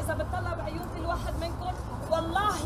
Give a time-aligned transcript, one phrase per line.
[0.00, 1.72] إذا بتطلع بعيون كل واحد منكم
[2.10, 2.56] والله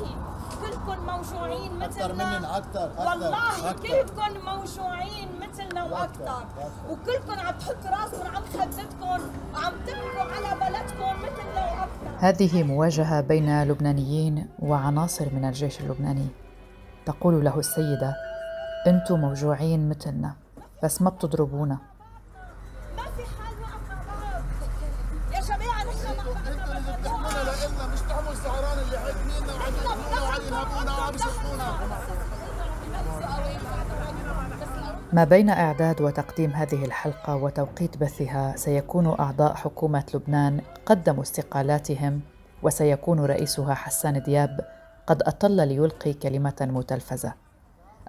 [0.62, 2.04] كلكم موجوعين مثلنا.
[2.04, 3.06] أكتر مننا أكتر أكتر.
[3.08, 3.72] والله.
[3.72, 6.44] كلكم موجوعين مثلنا وأكثر.
[6.90, 9.20] وكلكم عم تحطوا راسكم عم خدتكم
[9.54, 16.28] وعم تبكوا على بلدكم مثلنا وأكثر هذه مواجهة بين لبنانيين وعناصر من الجيش اللبناني.
[17.06, 18.16] تقول له السيدة
[18.86, 20.34] أنتم موجوعين مثلنا
[20.82, 21.78] بس ما بتضربونا
[22.96, 24.42] ما في حال نقف مع بعض
[25.34, 30.22] يا جماعة نحن ما أنتوا اللي بتحملنا لنا مش تحمل السهران اللي حاكميننا وعم يقتلونا
[30.22, 31.68] وعم ينهبونا وعم يشقونا
[35.14, 42.20] ما بين إعداد وتقديم هذه الحلقة وتوقيت بثها سيكون أعضاء حكومة لبنان قدموا استقالاتهم
[42.62, 44.60] وسيكون رئيسها حسان دياب
[45.06, 47.34] قد أطل ليلقي كلمة متلفزة.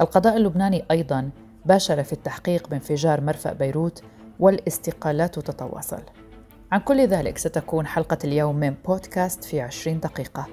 [0.01, 1.29] القضاء اللبناني أيضا
[1.65, 4.03] باشر في التحقيق بانفجار مرفأ بيروت
[4.39, 6.01] والاستقالات تتواصل.
[6.71, 10.47] عن كل ذلك ستكون حلقة اليوم من بودكاست في عشرين دقيقة.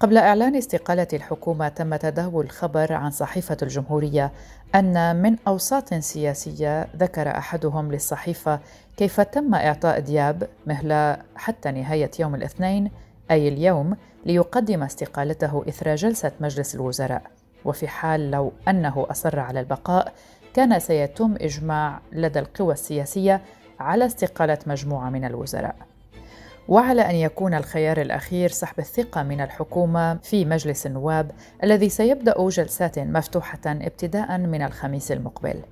[0.00, 4.32] قبل إعلان استقالة الحكومة تم تداول خبر عن صحيفة الجمهورية
[4.74, 8.60] أن من أوساط سياسية ذكر أحدهم للصحيفة
[8.96, 12.90] كيف تم إعطاء دياب مهلة حتى نهاية يوم الاثنين
[13.30, 13.96] أي اليوم
[14.26, 17.22] ليقدم استقالته إثر جلسة مجلس الوزراء.
[17.64, 20.12] وفي حال لو أنه أصر على البقاء
[20.54, 23.40] كان سيتم إجماع لدى القوى السياسية
[23.80, 25.76] على استقالة مجموعة من الوزراء.
[26.68, 31.30] وعلى أن يكون الخيار الأخير سحب الثقة من الحكومة في مجلس النواب
[31.64, 35.62] الذي سيبدأ جلسات مفتوحة ابتداء من الخميس المقبل.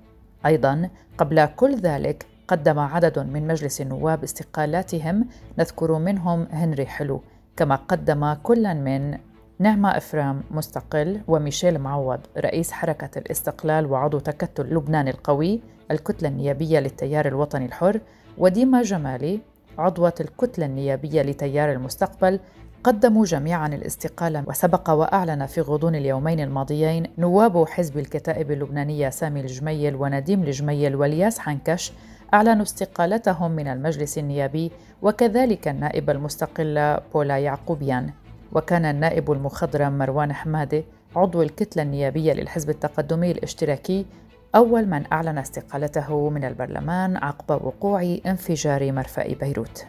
[0.47, 7.23] أيضا قبل كل ذلك قدم عدد من مجلس النواب استقالاتهم نذكر منهم هنري حلو
[7.57, 9.19] كما قدم كل من
[9.59, 17.27] نعمة إفرام مستقل وميشيل معوض رئيس حركة الاستقلال وعضو تكتل لبنان القوي الكتلة النيابية للتيار
[17.27, 18.01] الوطني الحر
[18.39, 19.41] وديما جمالي
[19.79, 22.41] عضوة الكتلة النيابية لتيار المستقبل
[22.85, 29.95] قدموا جميعا الاستقالة وسبق وأعلن في غضون اليومين الماضيين نواب حزب الكتائب اللبنانية سامي الجميل
[29.95, 31.93] ونديم الجميل والياس حنكش
[32.35, 34.71] أعلنوا استقالتهم من المجلس النيابي
[35.03, 38.11] وكذلك النائب المستقل بولا يعقوبيان.
[38.53, 40.85] وكان النائب المخضرم مروان حمادة
[41.17, 44.07] عضو الكتلة النيابية للحزب التقدمي الاشتراكي
[44.55, 49.87] أول من أعلن استقالته من البرلمان عقب وقوع انفجار مرفأ بيروت.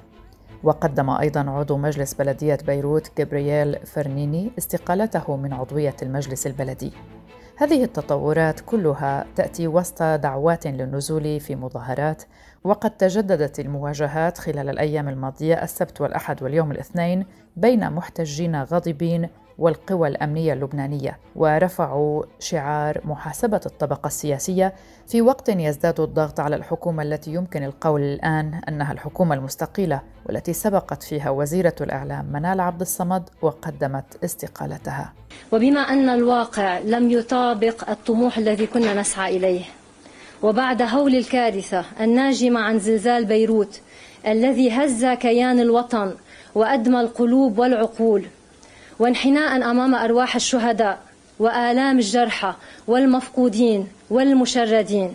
[0.63, 6.91] وقدم أيضا عضو مجلس بلدية بيروت جبرييل فرنيني استقالته من عضوية المجلس البلدي.
[7.57, 12.23] هذه التطورات كلها تأتي وسط دعوات للنزول في مظاهرات
[12.63, 17.25] وقد تجددت المواجهات خلال الأيام الماضية السبت والأحد واليوم الاثنين
[17.55, 19.29] بين محتجين غاضبين
[19.59, 24.73] والقوى الأمنية اللبنانية ورفعوا شعار محاسبة الطبقة السياسية
[25.07, 31.03] في وقت يزداد الضغط على الحكومة التي يمكن القول الآن أنها الحكومة المستقيلة والتي سبقت
[31.03, 35.13] فيها وزيرة الإعلام منال عبد الصمد وقدمت استقالتها.
[35.51, 39.61] وبما أن الواقع لم يطابق الطموح الذي كنا نسعى إليه
[40.43, 43.81] وبعد هول الكارثة الناجمة عن زلزال بيروت
[44.27, 46.13] الذي هز كيان الوطن
[46.55, 48.25] وأدمى القلوب والعقول
[48.99, 50.99] وانحناء أمام أرواح الشهداء
[51.39, 52.53] وآلام الجرحى
[52.87, 55.13] والمفقودين والمشردين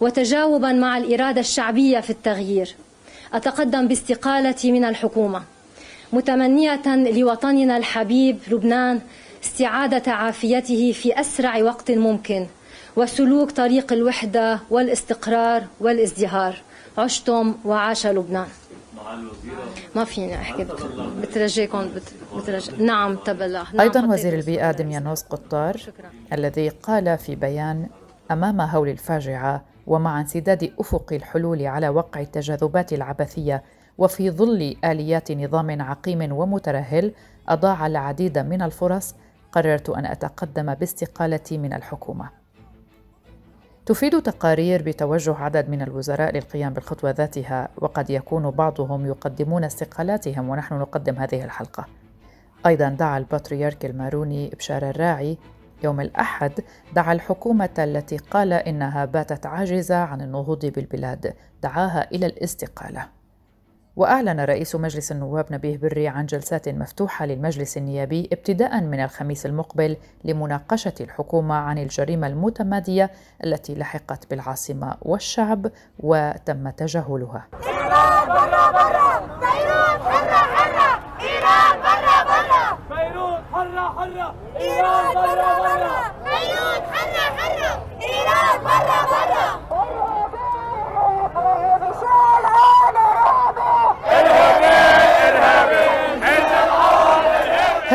[0.00, 2.74] وتجاوبا مع الإرادة الشعبية في التغيير.
[3.32, 5.42] أتقدم باستقالتي من الحكومة.
[6.12, 9.00] متمنية لوطننا الحبيب لبنان
[9.44, 12.46] استعادة عافيته في أسرع وقت ممكن
[12.96, 16.54] وسلوك طريق الوحدة والاستقرار والازدهار.
[16.98, 18.48] عشتم وعاش لبنان.
[19.96, 20.66] ما فيني احكي
[21.22, 21.88] بترجيكم
[22.36, 23.70] بترجي نعم تبلغ.
[23.72, 26.10] نعم أيضا وزير البيئة دميانوس قطار شكرا.
[26.32, 27.86] الذي قال في بيان
[28.30, 33.62] أمام هول الفاجعة ومع انسداد أفق الحلول على وقع التجاذبات العبثية
[33.98, 37.12] وفي ظل آليات نظام عقيم ومترهل
[37.48, 39.14] أضاع العديد من الفرص.
[39.52, 42.37] قررت أن أتقدم باستقالتي من الحكومة.
[43.88, 50.74] تفيد تقارير بتوجه عدد من الوزراء للقيام بالخطوة ذاتها وقد يكون بعضهم يقدمون استقالاتهم ونحن
[50.74, 51.86] نقدم هذه الحلقة.
[52.66, 55.38] أيضا دعا البطريرك الماروني بشار الراعي
[55.84, 56.52] يوم الأحد
[56.94, 63.17] دعا الحكومة التي قال إنها باتت عاجزة عن النهوض بالبلاد دعاها إلى الاستقالة.
[63.98, 69.96] وأعلن رئيس مجلس النواب نبيه بري عن جلسات مفتوحة للمجلس النيابي ابتداء من الخميس المقبل
[70.24, 73.10] لمناقشة الحكومة عن الجريمة المتمادية
[73.44, 75.66] التي لحقت بالعاصمة والشعب
[75.98, 77.46] وتم تجاهلها.
[77.66, 84.22] إيران برا برا بيروت حرة حرة إيران برا برا بيروت حرة حرة
[84.60, 87.72] إيران برا برا بيروت حرة حرة
[88.02, 89.58] إيران برا برا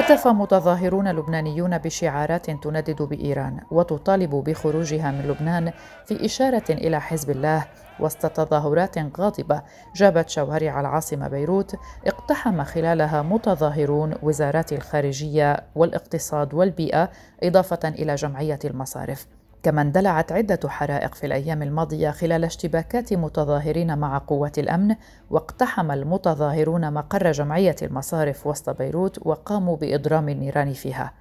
[0.04, 5.74] هتف متظاهرون لبنانيون بشعارات تندد بإيران وتطالب بخروجها من لبنان
[6.06, 7.66] في إشارة إلى حزب الله
[8.00, 9.62] وسط تظاهرات غاضبة
[9.96, 17.10] جابت شوارع العاصمة بيروت اقتحم خلالها متظاهرون وزارات الخارجية والاقتصاد والبيئة
[17.44, 19.28] إضافة إلى جمعية المصارف.
[19.64, 24.96] كما اندلعت عدة حرائق في الأيام الماضية خلال اشتباكات متظاهرين مع قوات الأمن
[25.30, 31.14] واقتحم المتظاهرون مقر جمعية المصارف وسط بيروت وقاموا بإضرام النيران فيها.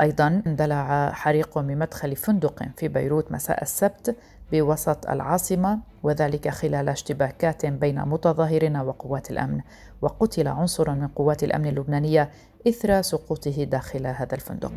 [0.00, 4.16] أيضا اندلع حريق بمدخل فندق في بيروت مساء السبت
[4.52, 9.60] بوسط العاصمة وذلك خلال اشتباكات بين متظاهرين وقوات الأمن.
[10.02, 12.30] وقتل عنصر من قوات الأمن اللبنانية
[12.68, 14.72] إثر سقوطه داخل هذا الفندق.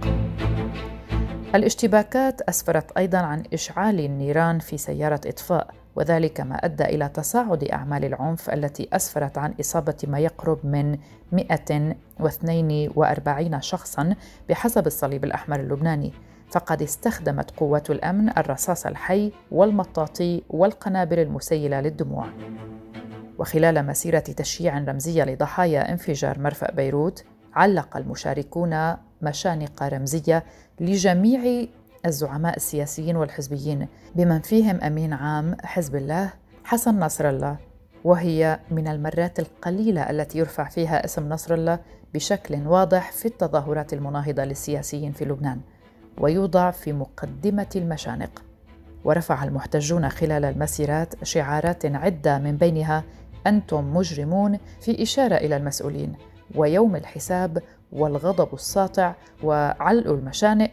[1.56, 8.06] الاشتباكات أسفرت أيضا عن إشعال النيران في سيارة إطفاء وذلك ما أدى إلى تصاعد أعمال
[8.06, 10.98] العنف التي أسفرت عن إصابة ما يقرب من
[11.32, 14.16] 142 شخصا
[14.50, 16.14] بحسب الصليب الأحمر اللبناني.
[16.50, 22.28] فقد استخدمت قوات الأمن الرصاص الحي والمطاطي والقنابل المسيلة للدموع.
[23.40, 27.24] وخلال مسيرة تشييع رمزية لضحايا انفجار مرفأ بيروت
[27.54, 30.44] علق المشاركون مشانق رمزية
[30.80, 31.68] لجميع
[32.06, 33.88] الزعماء السياسيين والحزبيين.
[34.16, 36.34] بمن فيهم أمين عام حزب الله
[36.64, 37.58] حسن نصر الله.
[38.04, 41.80] وهي من المرات القليلة التي يرفع فيها اسم نصر الله
[42.14, 45.60] بشكل واضح في التظاهرات المناهضة للسياسيين في لبنان.
[46.18, 48.44] ويوضع في مقدمة المشانق.
[49.04, 53.04] ورفع المحتجون خلال المسيرات شعارات عدة من بينها
[53.48, 56.14] أنتم مجرمون في إشارة إلى المسؤولين.
[56.56, 57.62] ويوم الحساب
[57.92, 59.14] والغضب الساطع
[59.44, 60.72] وعلق المشانق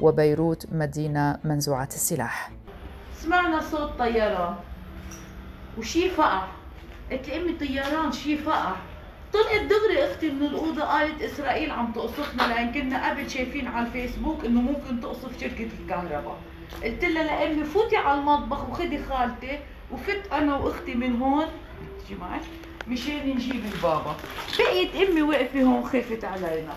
[0.00, 2.50] وبيروت مدينة منزوعة السلاح.
[3.14, 4.54] سمعنا صوت طيران
[5.78, 6.46] وشي فقع
[7.12, 8.72] قلت لي امي طيران شي فقع
[9.32, 14.44] طلعت دغري أختي من الأوضة قالت إسرائيل عم تقصفنا لأن كنا قبل شايفين على الفيسبوك
[14.44, 16.36] إنه ممكن تقصف شركة الكهرباء.
[16.84, 19.58] قلت لها لأمي فوتي على المطبخ وخدي خالتي
[19.92, 21.46] وفت أنا وأختي من هون.
[22.04, 22.40] تجي معي
[22.88, 24.16] مشان نجيب البابا.
[24.58, 26.74] بقيت أمي واقفة هون خافت علينا.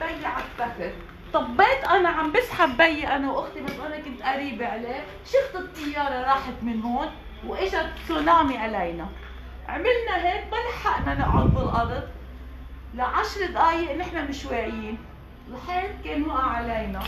[0.00, 0.94] بي على التخت
[1.32, 5.04] طبيت أنا عم بسحب بي أنا وأختي بس أنا كنت قريبة عليه.
[5.26, 7.10] شفت الطيارة راحت من هون
[7.46, 9.08] وإجت تسونامي علينا.
[9.68, 12.08] عملنا هيك ما لحقنا نقعد بالأرض.
[12.94, 14.98] لعشر دقايق نحن مش واعيين.
[15.50, 17.02] الحيط كان وقع علينا.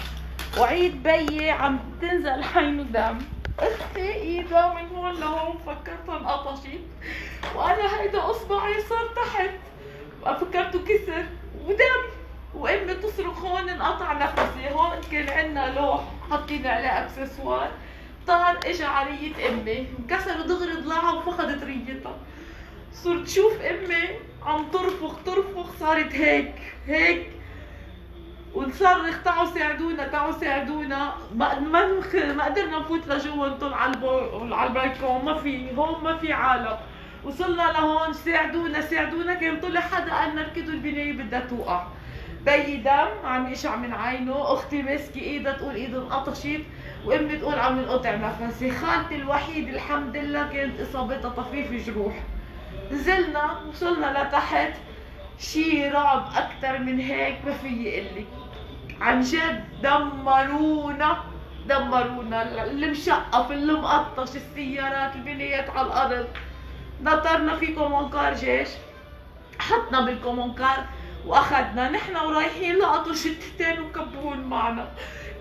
[0.58, 3.18] وعيد بيي عم تنزل عينه دم
[3.58, 6.80] أختي ايدها من هون لهون فكرتها انقطشت
[7.54, 9.50] وأنا هيدا اصبعي صار تحت.
[10.40, 11.26] فكرته كسر
[11.64, 12.02] ودم
[12.54, 14.70] وامي تصرخ هون انقطع نفسي.
[14.70, 17.70] هون كان عندنا لوح حاطين عليه أكسسوار.
[18.26, 22.16] طار اجى على أمي انكسر دغري ضلعها وفقدت ريتها.
[22.92, 24.08] صرت شوف أمي
[24.42, 26.54] عم ترفخ ترفخ صارت هيك
[26.86, 27.30] هيك.
[28.54, 31.14] ونصرخ تعوا ساعدونا تعوا ساعدونا.
[31.34, 36.76] ما ما قدرنا نفوت لجوا نطل على البالكون ما في هون ما في عالم.
[37.24, 39.34] وصلنا لهون ساعدونا ساعدونا.
[39.34, 41.86] كان طلع حدا قال نركضوا البناية بدها توقع.
[42.44, 44.52] بيي دم عم يشع من عينه.
[44.52, 46.62] أختي ماسكة إيدها تقول ايدها انقطشت
[47.04, 48.70] وأمي تقول عم ينقطع نفسي.
[48.70, 52.14] خالتي الوحيد الحمد لله كانت إصابتها طفيفة جروح.
[52.92, 54.72] نزلنا وصلنا لتحت.
[55.38, 58.26] شي رعب أكثر من هيك ما في لك
[59.00, 61.16] عن جد دمرونا
[61.68, 62.64] دمرونا.
[62.64, 66.26] المشقف المقطش السيارات البنيات على الأرض.
[67.02, 68.68] نطرنا في كومونكار جيش.
[69.58, 70.84] حطنا بالكومونكار
[71.26, 71.90] وأخذنا.
[71.90, 74.88] نحن ورايحين لقطوا شتتين وكبهون معنا.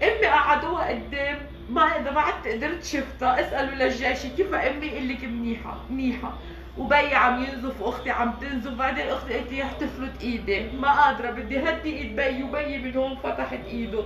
[0.03, 1.39] إمي قعدوها قدام.
[1.69, 3.41] ما إذا بعد قدرت شفتها.
[3.41, 6.33] اسألوا للجيش كيف إمي يقول لك منيحة؟ منيحة.
[6.77, 8.71] وبي عم ينزف واختي عم تنزف.
[8.71, 10.71] بعدين أختي قالت لي تفلت إيدي.
[10.71, 14.03] ما قادرة بدي هدي إيد بي وبي من هون فتحت إيده.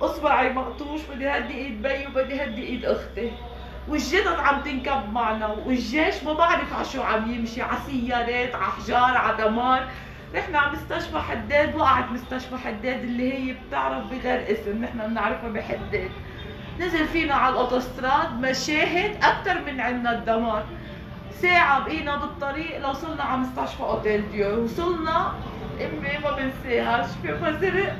[0.00, 3.32] أصبعي مقطوش بدي هدي إيد بي وبدي هدي إيد أختي.
[3.88, 7.62] والجثث عم تنكب معنا والجيش ما بعرف على شو عم يمشي.
[7.62, 9.88] على سيارات على حجار على دمار.
[10.34, 14.84] نحن على مستشفى حداد وقعت مستشفى حداد اللي هي بتعرف بغير اسم.
[14.84, 16.10] نحن بنعرفها بحداد.
[16.80, 20.64] نزل فينا على الأوتوستراد مشاهد أكثر من عنا الدمار.
[21.42, 24.64] ساعة بقينا بالطريق لوصلنا على مستشفى أوتيل ديو.
[24.64, 25.32] وصلنا
[25.80, 27.96] أمي ما بنساها شفافها زرق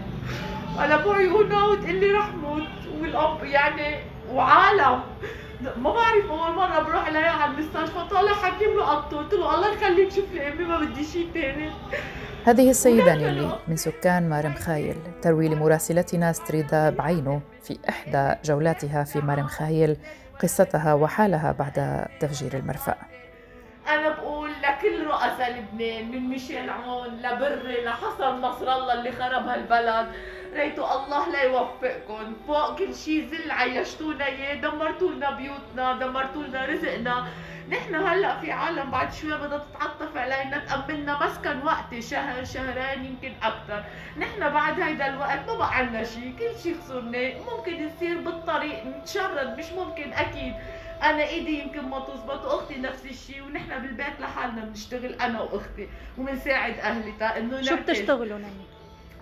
[0.78, 2.62] على بعيونها وتقول لي رح موت.
[3.00, 3.96] والأب يعني
[4.32, 5.00] وعالم.
[5.76, 8.08] ما بعرف أول مرة بروح لها على المستشفى.
[8.10, 9.16] طالع حكيم له قطه.
[9.16, 11.70] قلت له الله يخليك شوف لي أمي ما بدي شيء ثاني
[12.44, 14.96] هذه السيدة نيلي من سكان مار مخايل.
[15.22, 19.96] تروي لمراسلتنا ستريدا بعينه في إحدى جولاتها في مار مخايل.
[20.42, 22.96] قصتها وحالها بعد تفجير المرفأ.
[23.88, 30.06] أنا بقول لكل رؤساء لبنان من ميشيل عون لبري لحسن نصر الله اللي خرب هالبلد.
[30.56, 32.36] ريتو الله لا يوفقكم.
[32.46, 37.26] فوق كل شيء زل عيشتونا إياه دمرتوا لنا بيوتنا دمرتوا لنا رزقنا.
[37.70, 43.32] نحن هلأ في عالم بعد شوي بدها تتعطف علينا تأملنا مسكن وقتي شهر شهرين يمكن
[43.42, 43.84] أكثر
[44.18, 49.58] نحن بعد هيدا الوقت ما بقى عنا شيء كل شيء خسرناه ممكن يصير بالطريق نتشرد
[49.58, 50.54] مش ممكن أكيد.
[51.02, 56.78] أنا إيدي يمكن ما تزبط وأختي نفس الشيء ونحن بالبيت لحالنا بنشتغل أنا وأختي وبنساعد
[56.78, 57.12] أهلي.
[57.20, 58.66] تا انه شو بتشتغلوا ناني؟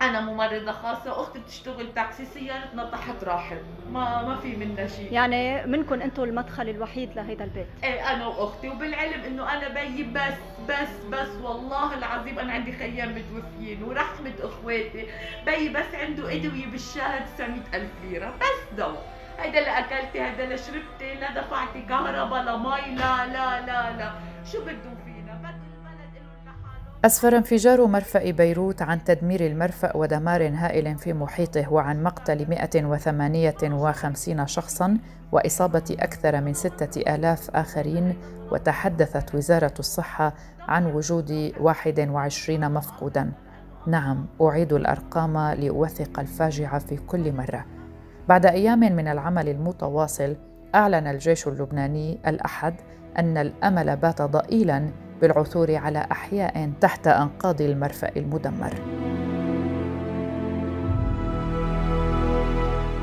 [0.01, 3.57] أنا ممرضة خاصة أختي بتشتغل تاكسي سيارتنا تحت راحل
[3.91, 7.67] ما ما في منا شيء يعني منكم أنتم المدخل الوحيد لهيدا البيت.
[7.83, 8.69] إيه أنا وأختي.
[8.69, 10.33] وبالعلم إنه أنا بيي بس
[10.69, 15.07] بس بس والله العظيم أنا عندي خيام متوفيين ورحمة إخواتي.
[15.45, 18.29] بيي بس عنده أدوية بالشهر 900 ألف ليرة.
[18.41, 19.05] بس دواء
[19.39, 24.11] هيدا اللي أكلتي هيدا اللي شربتي لا دفعتي كهرباء لا مي لا لا لا لا.
[24.51, 24.95] شو بدهم
[27.05, 34.97] أسفر انفجار مرفأ بيروت عن تدمير المرفأ ودمار هائل في محيطه وعن مقتل 158 شخصاً
[35.31, 38.15] وإصابة أكثر من ستة آلاف آخرين
[38.51, 43.31] وتحدثت وزارة الصحة عن وجود 21 مفقوداً.
[43.87, 47.65] نعم أعيد الأرقام لأوثق الفاجعة في كل مرة.
[48.29, 50.35] بعد أيام من العمل المتواصل
[50.75, 52.75] أعلن الجيش اللبناني الأحد
[53.19, 58.73] أن الأمل بات ضئيلاً بالعثور على أحياء تحت أنقاض المرفأ المدمر.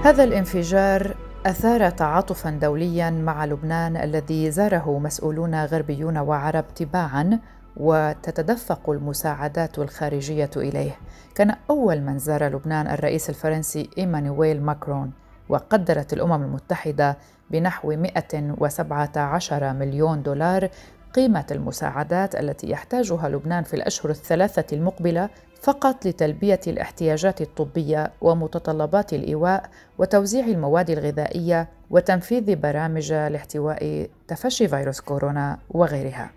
[0.05, 1.17] هذا الانفجار
[1.47, 7.41] أثار تعاطفا دوليا مع لبنان الذي زاره مسؤولون غربيون وعرب تباعا
[7.77, 10.97] وتتدفق المساعدات الخارجية إليه.
[11.35, 15.13] كان أول من زار لبنان الرئيس الفرنسي إيمانويل ماكرون
[15.49, 17.19] وقدرت الأمم المتحدة
[17.51, 20.69] بنحو 117 مليون دولار
[21.15, 25.29] قيمة المساعدات التي يحتاجها لبنان في الأشهر الثلاثة المقبلة
[25.63, 35.59] فقط لتلبية الاحتياجات الطبية ومتطلبات الإيواء وتوزيع المواد الغذائية وتنفيذ برامج لاحتواء تفشي فيروس كورونا
[35.71, 36.31] وغيرها.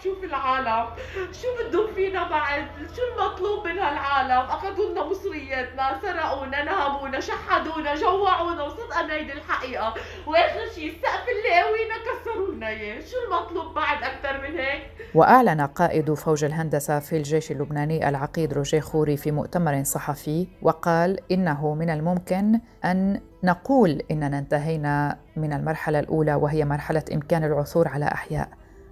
[0.00, 0.86] بشوف العالم
[1.32, 2.64] شو بدهم فينا بعد
[2.96, 9.94] شو المطلوب من هالعالم؟ اخذوا لنا مصرياتنا سرقونا نهبونا شحدونا جوعونا وصدقنا هيدي الحقيقة.
[10.26, 13.00] وآخر شيء السقف اللي قوينا كسروا لنا إياه.
[13.00, 14.82] شو المطلوب بعد أكثر من هيك؟
[15.14, 21.74] وأعلن قائد فوج الهندسة في الجيش اللبناني العقيد روجيه خوري في مؤتمر صحفي وقال إنه
[21.74, 28.48] من الممكن أن نقول إننا انتهينا من المرحلة الأولى وهي مرحلة إمكان العثور على أحياء.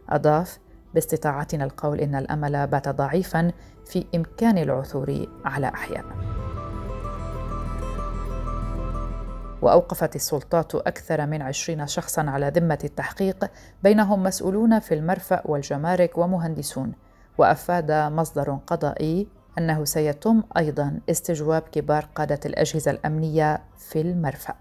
[0.09, 0.59] أضاف
[0.95, 3.53] باستطاعتنا القول إن الأمل بات ضعيفا
[3.85, 6.05] في إمكان العثور على أحياء.
[9.63, 13.51] وأوقفت السلطات أكثر من عشرين شخصا على ذمة التحقيق
[13.83, 16.93] بينهم مسؤولون في المرفأ والجمارك ومهندسون.
[17.39, 19.29] وأفاد مصدر قضائي
[19.59, 24.55] أنه سيتم أيضا استجواب كبار قادة الأجهزة الأمنية في المرفأ.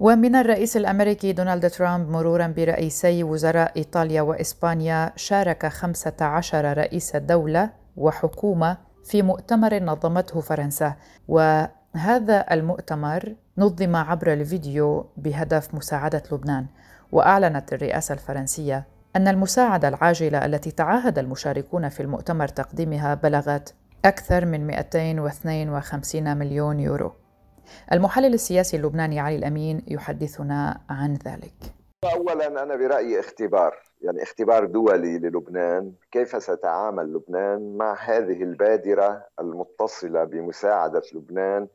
[0.00, 8.76] ومن الرئيس الأمريكي دونالد ترامب مرورا برئيسي وزراء إيطاليا وإسبانيا شارك 15 رئيس دولة وحكومة
[9.04, 10.94] في مؤتمر نظمته فرنسا.
[11.28, 16.66] وهذا المؤتمر نظم عبر الفيديو بهدف مساعدة لبنان.
[17.12, 18.84] وأعلنت الرئاسة الفرنسية
[19.16, 27.12] أن المساعدة العاجلة التي تعهد المشاركون في المؤتمر تقديمها بلغت أكثر من 252 مليون يورو.
[27.92, 31.80] المحلل السياسي اللبناني علي الأمين يحدثنا عن ذلك.
[32.04, 40.24] اولا أنا برأيي اختبار يعني اختبار دولي للبنان كيف سيتعامل لبنان مع هذه البادرة المتصلة
[40.24, 41.68] بمساعدة لبنان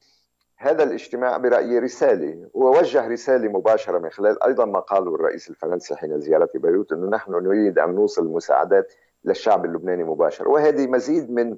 [0.58, 6.20] هذا الاجتماع برأيي رساله ووجه رساله مباشرة من خلال أيضا ما قاله الرئيس الفرنسي حين
[6.20, 8.94] زيارته بيروت إنه نحن نريد أن نوصل المساعدات
[9.25, 11.58] للشعب اللبناني مباشرة وهذه مزيد من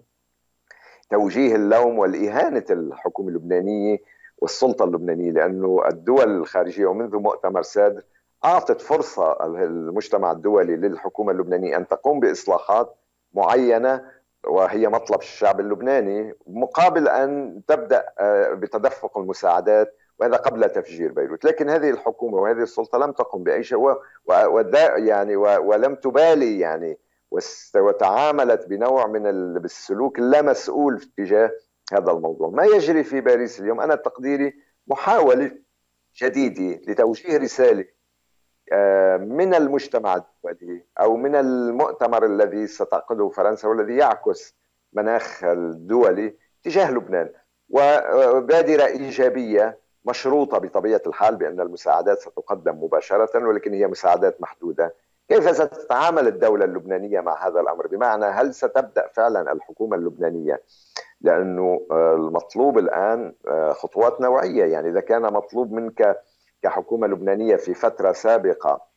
[1.09, 3.97] توجيه اللوم والإهانة الحكومة اللبنانية
[4.37, 8.01] والسلطة اللبنانية لأنه الدول الخارجية ومنذ مؤتمر سادر
[8.45, 12.95] أعطت فرصة المجتمع الدولي للحكومة اللبنانية أن تقوم بإصلاحات
[13.33, 14.05] معينة
[14.47, 21.45] وهي مطلب الشعب اللبناني مقابل أن تبدأ آه، بتدفق المساعدات وهذا قبل تفجير بيروت.
[21.45, 23.95] لكن هذه الحكومة وهذه السلطة لم تقم بأي شيء
[24.95, 26.97] يعني ولم تبالي يعني
[27.75, 29.27] وتعاملت بنوع من
[29.65, 31.51] السلوك اللامسؤول تجاه
[31.93, 32.49] هذا الموضوع.
[32.49, 34.53] ما يجري في باريس اليوم؟ أنا تقديري
[34.87, 35.51] محاولة
[36.21, 37.85] جديدة لتوجيه رسالة
[38.71, 44.55] آه، من المجتمع الدولي أو من المؤتمر الذي ستعقده فرنسا والذي يعكس
[44.93, 47.29] مناخ الدولي تجاه لبنان.
[47.69, 54.95] وبادرة إيجابية مشروطة بطبيعة الحال بأن المساعدات ستقدم مباشرة ولكن هي مساعدات محدودة.
[55.29, 60.61] كيف ستتعامل الدولة اللبنانية مع هذا الأمر؟ بمعنى هل ستبدأ فعلا الحكومة اللبنانية
[61.21, 64.65] لأنه آه، المطلوب الآن آه، خطوات نوعية.
[64.65, 66.21] يعني إذا كان مطلوب منك
[66.61, 68.87] كحكومة لبنانية في فترة سابقة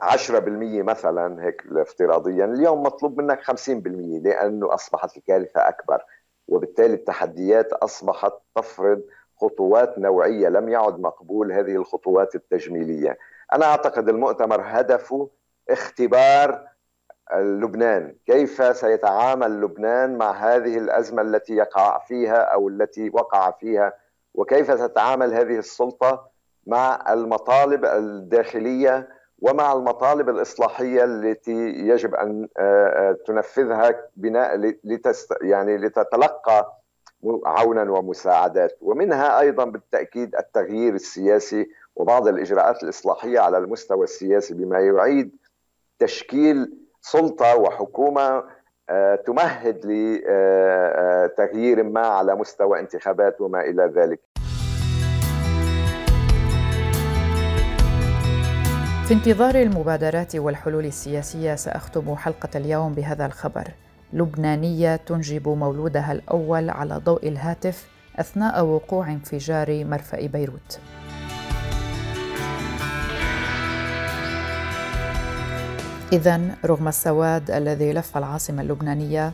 [0.00, 6.02] 10% مثلا هيك افتراضيا اليوم مطلوب منك 50% لأنه أصبحت الكارثة أكبر.
[6.48, 9.02] وبالتالي التحديات أصبحت تفرض
[9.36, 13.18] خطوات نوعية لم يعد مقبول هذه الخطوات التجميلية.
[13.52, 15.30] أنا أعتقد المؤتمر هدفه
[15.70, 16.73] اختبار
[17.32, 23.92] لبنان كيف سيتعامل لبنان مع هذه الأزمة التي يقع فيها أو التي وقع فيها؟
[24.34, 26.30] وكيف تتعامل هذه السلطة
[26.66, 35.76] مع المطالب الداخلية ومع المطالب الإصلاحية التي يجب أن آه، آه، تنفذها بناء لتست يعني
[35.76, 36.80] لتتلقى
[37.46, 45.36] عونا ومساعدات؟ ومنها أيضا بالتأكيد التغيير السياسي وبعض الإجراءات الإصلاحية على المستوى السياسي بما يعيد
[45.98, 48.44] تشكيل سلطة وحكومة
[48.90, 54.20] آه، تمهد لتغيير ما على مستوى انتخابات وما إلى ذلك.
[59.08, 63.68] في انتظار المبادرات والحلول السياسية سأختم حلقة اليوم بهذا الخبر.
[64.12, 70.80] لبنانية تنجب مولودها الأول على ضوء الهاتف أثناء وقوع انفجار مرفأ بيروت.
[76.14, 79.32] اذا رغم السواد الذي لف العاصمة اللبنانية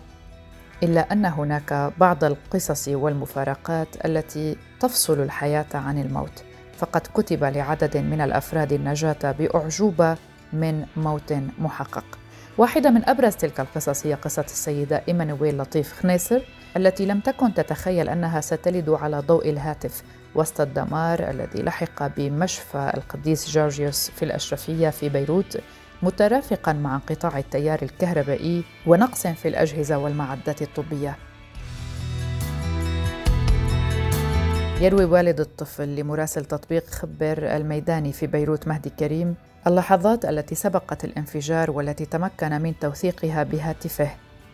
[0.83, 6.45] إلا أن هناك بعض القصص والمفارقات التي تفصل الحياة عن الموت
[6.77, 10.17] فقد كتب لعدد من الأفراد النجاة بأعجوبة
[10.53, 12.05] من موت محقق.
[12.59, 16.43] واحدة من أبرز تلك القصص هي قصة السيدة إيمانويل لطيف خنيسر
[16.77, 20.03] التي لم تكن تتخيل أنها ستلد على ضوء الهاتف
[20.35, 25.61] وسط الدمار الذي لحق بمشفى القديس جورجيوس في الأشرفية في بيروت
[26.03, 31.17] مترافقا مع انقطاع التيار الكهربائي ونقص في الأجهزة والمعدات الطبية.
[34.81, 39.35] يروي والد الطفل لمراسل تطبيق خبر الميداني في بيروت مهدي كريم
[39.67, 44.11] اللحظات التي سبقت الانفجار والتي تمكن من توثيقها بهاتفه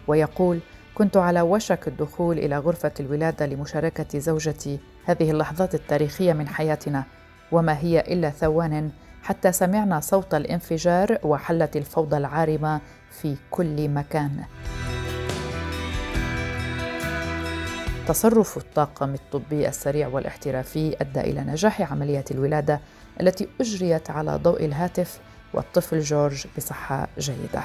[0.07, 0.59] ويقول
[0.95, 4.79] كنت على وشك الدخول إلى غرفة الولادة لمشاركة زوجتي.
[5.05, 7.05] هذه اللحظات التاريخية من حياتنا
[7.53, 8.91] وما هي إلا ثوان
[9.23, 14.45] حتى سمعنا صوت الانفجار وحلت الفوضى العارمة في كل مكان
[18.09, 22.81] تصرف الطاقم الطبي السريع والاحترافي أدى إلى نجاح عمليه الولادة
[23.21, 25.21] التي أجريت على ضوء الهاتف
[25.55, 27.63] والطفل جورج بصحة جيدة.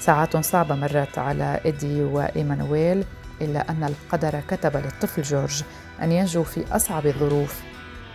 [0.00, 3.04] ساعات صعبة مرت على إيدي وإيمانويل
[3.40, 5.62] إلا أن القدر كتب للطفل جورج
[6.02, 7.62] أن ينجو في أصعب الظروف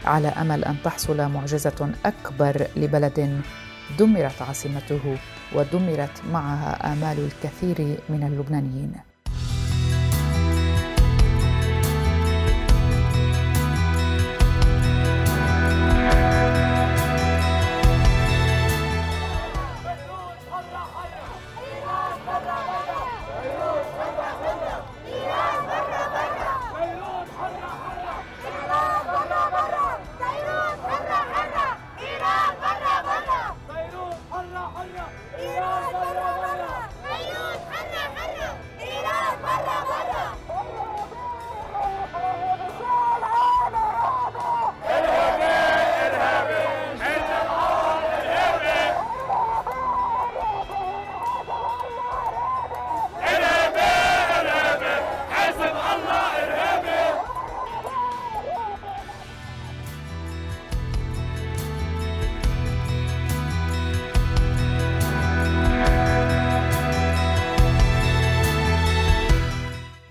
[0.06, 3.42] على أمل أن تحصل معجزة أكبر لبلد
[4.00, 5.18] دمرت عاصمته
[5.56, 9.15] ودمرت معها آمال الكثير من اللبنانيين.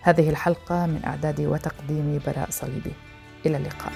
[0.05, 2.93] هذه الحلقة من إعداد وتقديم براء صليبي.
[3.47, 3.93] إلى اللقاء.